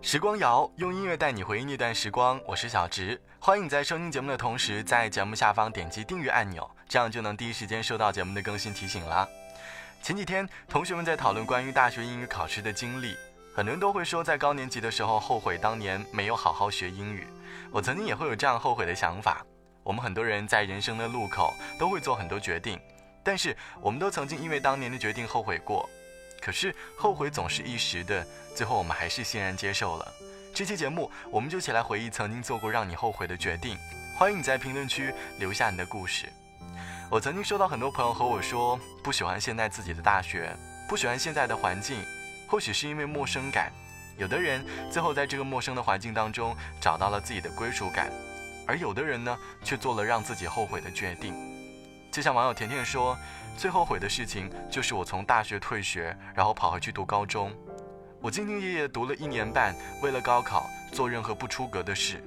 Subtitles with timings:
[0.00, 9.28] 时光谣用音乐带你回忆那段时光，我是小植，欢迎你在收听节目的同时，在节目下方点击订阅按钮，这样就能第一时间收到节目的更新提醒啦。
[10.00, 13.16] 前几天，同学们在讨论关于大学英语考试的经历，
[13.54, 17.26] 很多人都会说，在高年级的时候后悔当年没有好好学英语。
[17.72, 19.44] 我曾经也会有这样后悔的想法。
[19.82, 22.80] 我们很多人在人生的路口都会做很多决定，
[23.24, 25.90] 但是我们都曾经因为当年的决定后悔过。
[26.40, 30.12] 可是后悔总是一时的，最后我们还是欣然接受了。
[30.54, 33.76] 这期节目，我们就一起来回忆曾经做过让你后悔的决定。
[34.16, 36.28] 欢迎你在评论区留下你的故事。
[37.10, 40.54] 我曾经收到很多朋友和我说，不喜欢现在自己的大学，
[40.88, 42.02] 不喜欢现在的环境，
[42.48, 43.72] 或许是因为陌生感。
[44.16, 48.10] 有的人最后在这个陌生的环境当中找到了自己的归属感，
[48.66, 51.57] 而有的人呢，却做了让自己后悔的决定。
[52.18, 53.16] 就像网友甜甜说，
[53.56, 57.52] 最后悔的事情就是我从大学退学，然后跑回去读高中。
[58.20, 62.20] 我兢兢业业读了一年半，为了高考做任何不出格的事。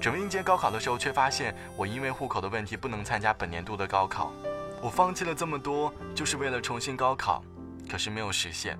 [0.00, 4.32] 准备迎接高考的时候，却发现我因为户口的问题不能参加本年度的高考。
[4.80, 7.42] 我放弃了这么多，就是为了重新高考，
[7.90, 8.78] 可是没有实现。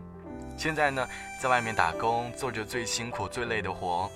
[0.57, 1.05] 现在呢，
[1.41, 4.09] 在外面打工，做着最辛苦、最累的活。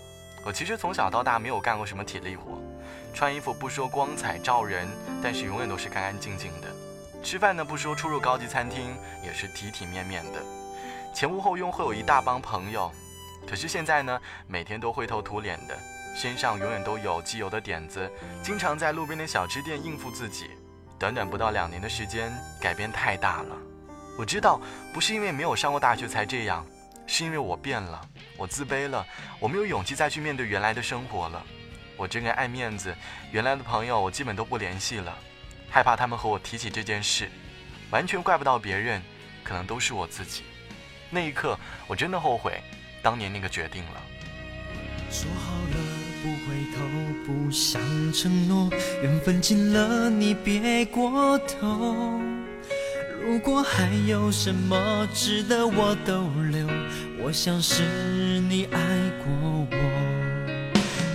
[0.47, 2.57] 我其实从小到大没有干过什么体力活，
[3.13, 4.87] 穿衣服不说光彩照人，
[5.21, 6.69] 但是永远都是干干净净的。
[7.21, 10.41] 吃饭呢，不说出入高级餐厅，也是体体面面的。
[11.13, 12.93] 前屋后拥会有一大帮朋友，
[13.45, 15.77] 可是现在呢，每天都灰头土脸的。
[16.15, 18.09] 身上永远都有机油的点子，
[18.41, 20.51] 经常在路边的小吃店应付自己。
[20.97, 23.57] 短短不到两年的时间，改变太大了。
[24.17, 24.61] 我知道，
[24.95, 26.65] 不是因为没有上过大学才这样，
[27.07, 28.01] 是因为我变了，
[28.37, 29.07] 我自卑了，
[29.39, 31.43] 我没有勇气再去面对原来的生活了。
[31.97, 32.95] 我这个爱面子，
[33.31, 35.17] 原来的朋友我基本都不联系了，
[35.71, 37.31] 害怕他们和我提起这件事，
[37.91, 39.03] 完全怪不到别人，
[39.43, 40.43] 可能都是我自己。
[41.11, 42.61] 那一刻，我真的后悔
[43.03, 44.03] 当年那个决定了。
[45.11, 45.97] 说好了。
[46.23, 46.83] 不回头，
[47.25, 47.81] 不想
[48.13, 48.69] 承诺，
[49.01, 52.21] 缘分尽了，你别过头。
[53.23, 56.67] 如果还有什么值得我逗留，
[57.27, 57.83] 我想是
[58.49, 58.79] 你爱
[59.19, 59.27] 过
[59.69, 59.77] 我。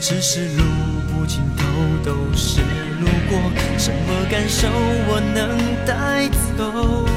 [0.01, 0.63] 只是路
[1.07, 1.63] 不尽头
[2.03, 2.59] 都是
[2.99, 3.39] 路过，
[3.77, 4.67] 什么感受
[5.07, 6.27] 我能带
[6.57, 7.07] 走？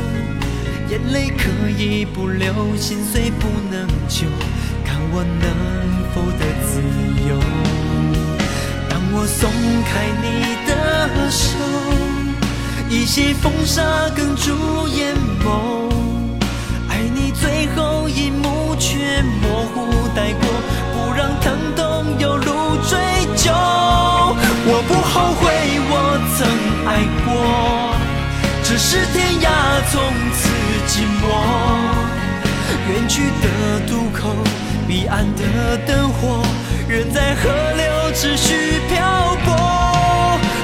[0.88, 4.28] 眼泪可以不流，心碎不能救，
[4.84, 5.50] 看我能
[6.14, 6.80] 否得自
[7.28, 7.34] 由。
[8.88, 9.50] 当我松
[9.90, 10.70] 开你的
[11.32, 11.58] 手，
[12.88, 15.63] 一些风沙哽住眼眸，
[29.94, 30.50] 从此
[30.88, 31.24] 寂寞。
[32.90, 33.46] 远去的
[33.86, 34.34] 渡口，
[34.88, 36.42] 彼岸的灯火，
[36.88, 37.42] 人在河
[37.76, 39.54] 流持续漂泊。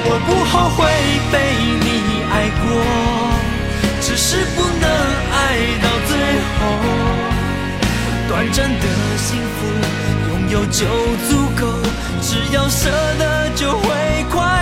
[0.03, 0.79] 我不后悔
[1.31, 1.35] 被
[1.79, 1.87] 你
[2.29, 2.63] 爱过，
[4.01, 4.85] 只是不能
[5.31, 5.39] 爱
[5.81, 6.11] 到最
[6.57, 6.59] 后。
[8.27, 9.59] 短暂的幸福，
[10.27, 10.79] 拥有就
[11.29, 11.61] 足够，
[12.21, 13.87] 只要舍得就会
[14.29, 14.60] 快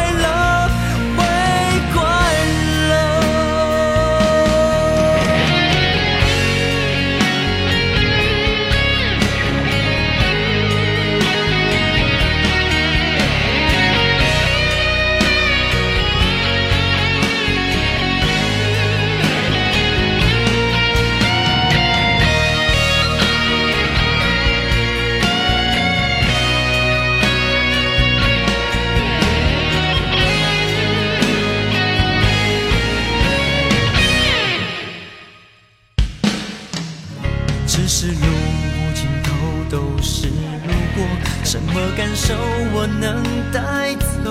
[43.52, 44.30] 带走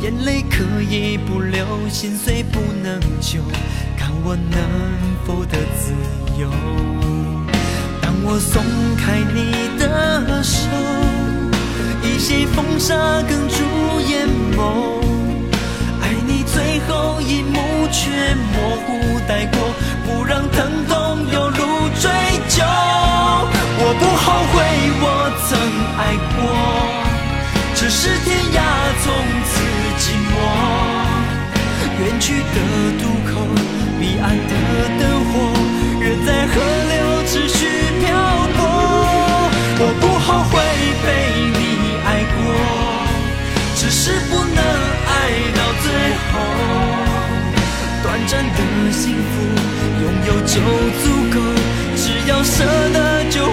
[0.00, 3.40] 眼泪可以不流心碎不能救，
[3.96, 4.60] 看我能
[5.24, 5.92] 否得自
[6.40, 6.50] 由。
[8.00, 8.62] 当我松
[8.96, 10.68] 开你的手，
[12.02, 13.64] 一些风沙哽住
[14.08, 14.26] 眼
[14.56, 15.02] 眸，
[16.00, 19.74] 爱你最后一幕却模糊带过，
[20.06, 22.10] 不让疼痛有路追
[22.48, 22.64] 究。
[23.80, 24.56] 我不后悔
[25.00, 25.27] 我
[50.58, 51.38] 就足够，
[51.94, 53.44] 只要舍得就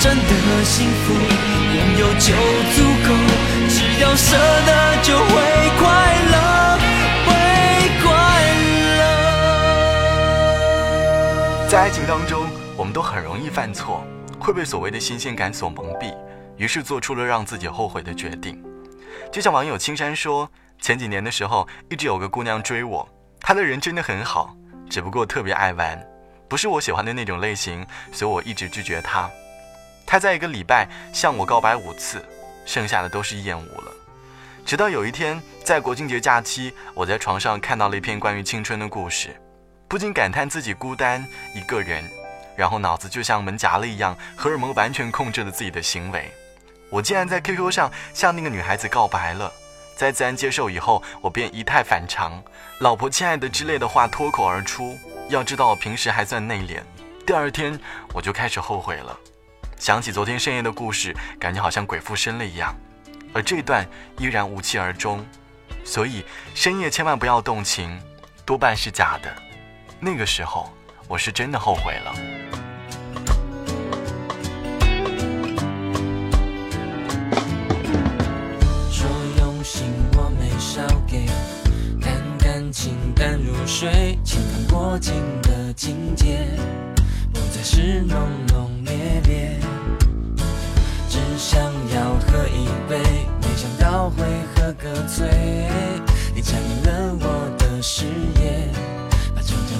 [0.00, 2.32] 真的幸福，拥有就
[2.72, 3.08] 足够，
[3.68, 5.26] 只要舍得就会
[5.76, 5.82] 快
[6.30, 6.34] 乐
[7.26, 7.28] 会
[8.00, 8.06] 快
[8.98, 9.00] 乐。
[11.68, 12.46] 在爱情当中，
[12.76, 14.04] 我们都很容易犯错，
[14.38, 16.14] 会被所谓的新鲜感所蒙蔽，
[16.56, 18.62] 于是做出了让自己后悔的决定。
[19.32, 20.48] 就像网友青山说，
[20.80, 23.08] 前几年的时候，一直有个姑娘追我，
[23.40, 24.54] 她的人真的很好，
[24.88, 26.00] 只不过特别爱玩，
[26.46, 29.28] 不是我喜欢的那种类型，所以我一直拒绝她。
[30.10, 32.24] 他在一个礼拜向我告白五次，
[32.64, 33.92] 剩下的都是厌恶了。
[34.64, 39.36] 直到有一天，在国庆节假期，我在床上看到了一篇关于青春的故事。
[39.86, 41.22] 不禁感叹自己孤单
[41.54, 42.02] 一个人，
[42.56, 46.32] 然后脑子就像门夹了一样，荷尔蒙完全控制了自己的行为。
[46.88, 49.52] 我竟然在 QQ 上向那个女孩子告白了，
[49.94, 52.42] 在自然接受以后，我便仪态反常，
[52.78, 54.98] 老婆亲爱的之类的话脱口而出。
[55.28, 56.80] 要知道我平时还算内敛，
[57.26, 57.78] 第二天
[58.14, 59.14] 我就开始后悔了，
[59.78, 62.74] 想起昨天深夜的故事，感觉好像鬼附身了一样，
[63.32, 63.88] 而这段
[64.18, 65.24] 依然无疾而终。
[65.84, 67.98] 所以深夜千万不要动情，
[68.44, 69.32] 多半是假的。
[70.00, 70.68] 那个时候，
[71.06, 72.14] 我是真的后悔了。
[78.90, 79.08] 说
[79.38, 81.24] 用心我没少给，
[82.00, 86.46] 淡淡清淡如水，轻翻过境的境界，
[87.58, 88.16] 再是浓
[88.52, 88.94] 浓烈
[89.26, 89.58] 烈。
[91.08, 91.60] 只想
[91.92, 93.00] 要喝一杯，
[93.42, 94.22] 没想到会
[94.54, 95.26] 喝个醉，
[96.32, 98.04] 你占领了我的视
[98.40, 98.68] 野。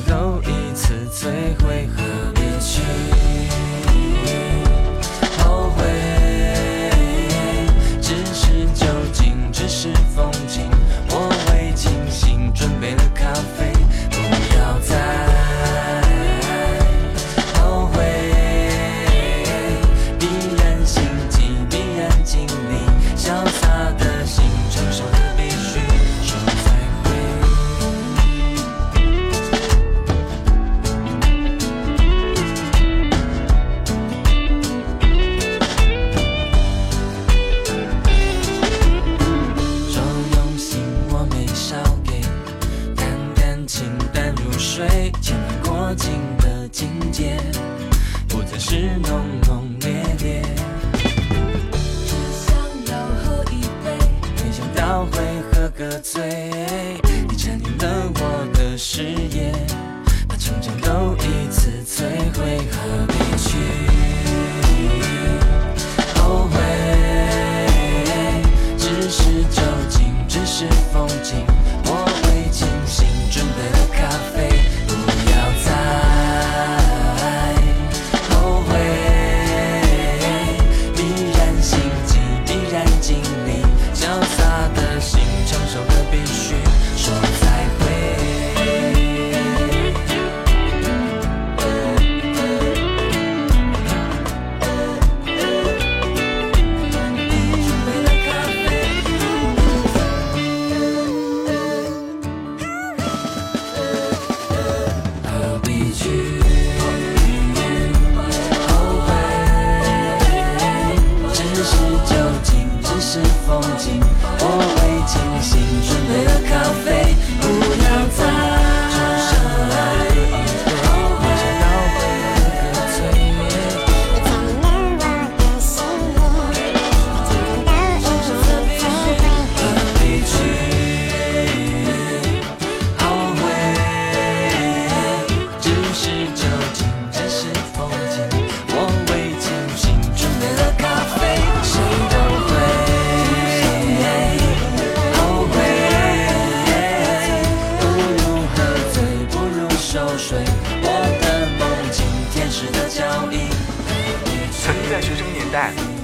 [0.09, 1.29] 都一次摧
[1.63, 2.03] 毁，和
[2.35, 2.81] 离去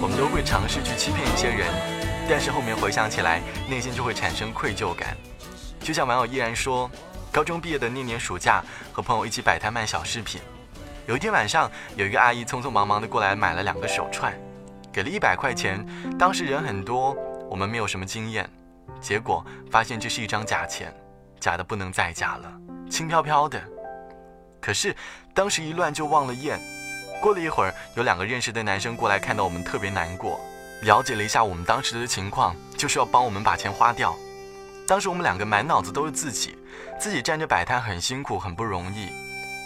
[0.00, 1.68] 我们都会尝试去欺骗一些人，
[2.28, 5.16] 但是后面回想起来，内心就会产生愧疚感。
[5.80, 6.90] 就像网友依然说，
[7.30, 10.40] 高中毕业的那年暑假，和朋友一起摆摊卖小饰品。
[11.06, 14.32] 有一天晚上，有一个阿姨匆匆忙忙的过来买了两个手串，
[14.92, 15.84] 给了一百块钱。
[16.18, 17.14] 当时人很多，
[17.50, 18.48] 我们没有什么经验，
[19.00, 20.92] 结果发现这是一张假钱，
[21.38, 22.52] 假的不能再假了，
[22.90, 23.62] 轻飘飘的，
[24.60, 24.96] 可是
[25.34, 26.58] 当时一乱就忘了验。
[27.24, 30.38] 过了一会儿，有两个认识的男生过来，看到我们特别难过，
[30.82, 34.14] 了解了一下我们当时的情况，就是要帮我们把钱花掉。
[34.86, 36.54] 当时我们两个满脑子都是自己，
[37.00, 39.08] 自己站着摆摊很辛苦，很不容易，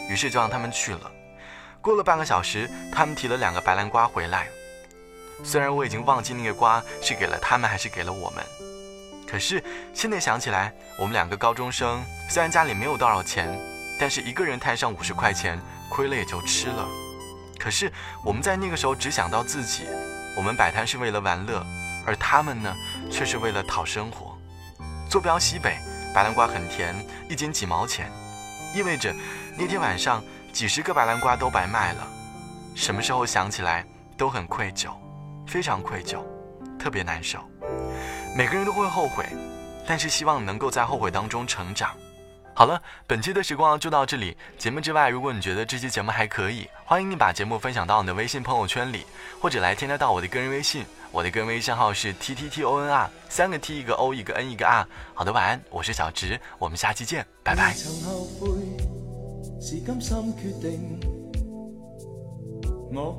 [0.08, 1.10] 于是就让他们去了。
[1.80, 4.46] 过了半个小时，他们提了两个白兰瓜回来。
[5.42, 8.44] 虽然我已经忘记那个瓜是给了他们还是给了我们，
[9.28, 9.60] 可是
[9.92, 12.00] 现在想起来，我们两个高中生
[12.30, 13.52] 虽然家里没有多少钱，
[13.98, 15.60] 但是一个人摊上五十块钱，
[15.90, 16.88] 亏了也就吃了。
[17.58, 17.92] 可是
[18.24, 19.86] 我们在那个时候只想到自己，
[20.36, 21.64] 我们摆摊是为了玩乐，
[22.06, 22.74] 而他们呢，
[23.10, 24.36] 却是为了讨生活。
[25.10, 25.76] 坐标西北，
[26.14, 26.94] 白兰瓜很甜，
[27.28, 28.10] 一斤几毛钱，
[28.74, 29.14] 意味着
[29.56, 30.22] 那天晚上
[30.52, 32.06] 几十个白兰瓜都白卖了。
[32.74, 33.84] 什么时候想起来
[34.16, 34.90] 都很愧疚。
[35.46, 36.22] 非常愧疚，
[36.78, 37.38] 特别难受。
[38.36, 39.24] 每个人都会后悔，
[39.86, 41.96] 但是希望能够在后悔当中成长。
[42.58, 44.36] 好了，本期的时光就到这里。
[44.58, 49.06] 节目之外，如果你觉得这期节目还可以，欢迎你把节目分享到你的微信朋友圈里，
[49.40, 50.84] 或者来添加到我的个人微信。
[51.12, 54.84] 我的个人微信号是 t t t o n r，三个 t 一个 o 一个 n 一个 r。
[55.14, 57.76] 好的，晚安，我是小直，我们下期见，拜拜。
[62.90, 63.16] 若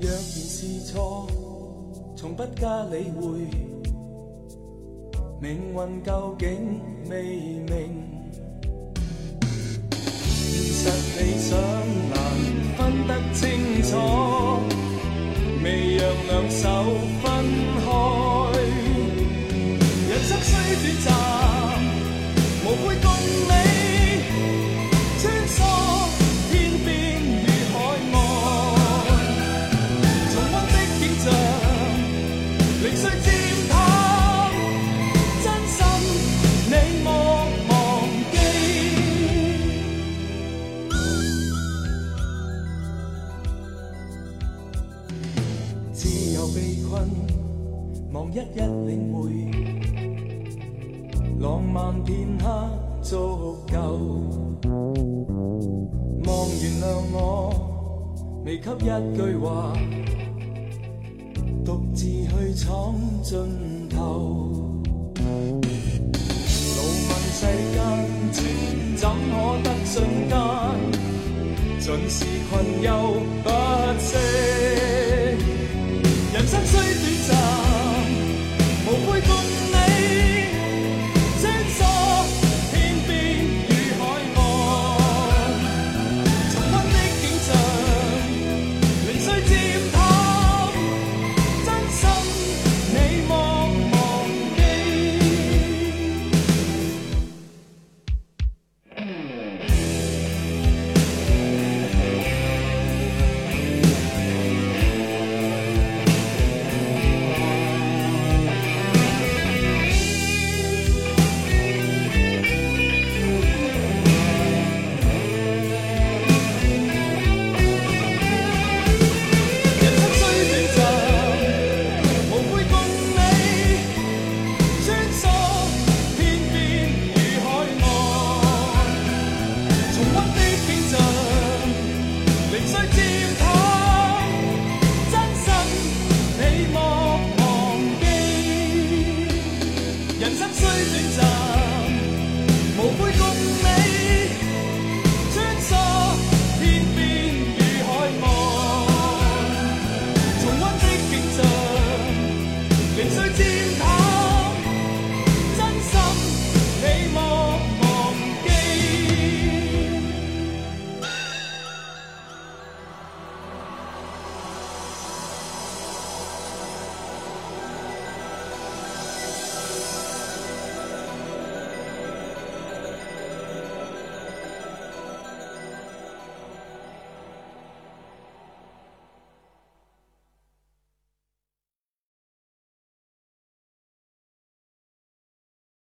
[0.00, 1.26] 然是错，
[2.16, 3.75] 从不加理会。
[5.38, 7.22] 命运究竟未
[7.68, 8.02] 明，
[9.90, 10.00] 现
[10.72, 10.88] 实
[11.20, 11.58] 理想
[12.08, 12.16] 难
[12.76, 13.44] 分得清
[13.82, 13.92] 楚，
[15.62, 16.64] 未让两手
[17.22, 17.24] 分
[17.84, 17.86] 开。
[20.08, 20.50] 人生虽
[20.82, 21.06] 短暂，
[48.16, 49.20] 望一一领会，
[51.38, 52.48] 浪漫片刻
[53.02, 53.76] 足够。
[56.24, 57.20] 望原谅我，
[58.46, 59.74] 未给一句话，
[61.62, 64.00] 独自去闯尽头。
[66.72, 67.44] 路问世
[67.74, 67.76] 间
[68.32, 69.94] 情怎可得瞬
[70.30, 70.34] 间，
[71.80, 73.50] 尽是困忧不
[74.00, 74.65] 息。